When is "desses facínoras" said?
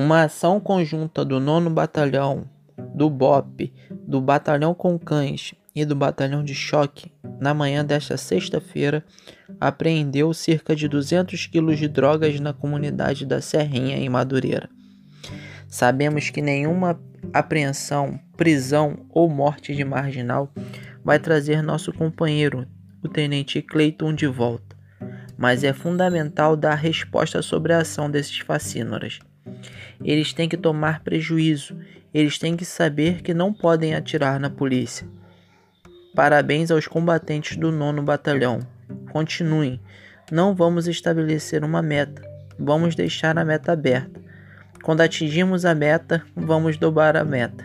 28.08-29.18